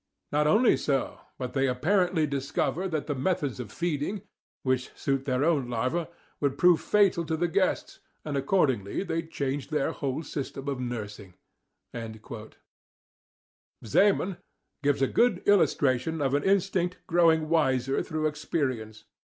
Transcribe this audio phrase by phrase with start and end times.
[0.31, 4.23] Not only so, but they apparently discover that the methods of feeding,
[4.63, 6.07] which suit their own larvae,
[6.39, 11.35] would prove fatal to the guests, and accordingly they change their whole system of nursing"
[11.93, 12.13] (loc.
[12.13, 12.33] cit., p.
[12.33, 13.93] 106).
[13.93, 13.93] Semon ("Die Mneme," pp.
[13.93, 14.37] 207 9)
[14.91, 19.03] gives a good illustration of an instinct growing wiser through experience.